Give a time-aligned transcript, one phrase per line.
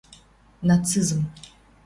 [0.67, 1.21] Нацизм